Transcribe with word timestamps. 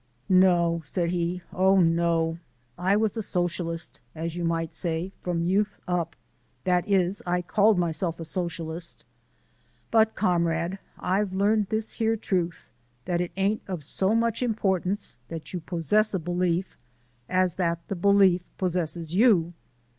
"No," 0.29 0.81
said 0.83 1.11
he, 1.11 1.43
"oh, 1.53 1.79
no. 1.79 2.39
I 2.75 2.95
was 2.95 3.17
a 3.17 3.21
Socialist, 3.21 3.99
as 4.15 4.35
you 4.35 4.43
might 4.43 4.73
say, 4.73 5.11
from 5.21 5.43
youth 5.43 5.77
up. 5.87 6.15
That 6.63 6.87
is, 6.89 7.21
I 7.27 7.43
called 7.43 7.77
myself 7.77 8.19
a 8.19 8.25
Socialist, 8.25 9.05
but, 9.91 10.15
comrade, 10.15 10.79
I've 10.97 11.33
learned 11.33 11.67
this 11.69 11.91
here 11.91 12.17
truth: 12.17 12.67
that 13.05 13.21
it 13.21 13.31
ain't 13.37 13.61
of 13.67 13.83
so 13.83 14.15
much 14.15 14.41
importance 14.41 15.19
that 15.27 15.53
you 15.53 15.59
possess 15.59 16.15
a 16.15 16.19
belief, 16.19 16.79
as 17.29 17.53
that 17.61 17.87
the 17.87 17.95
belief 17.95 18.41
possess 18.57 19.13
you. 19.13 19.53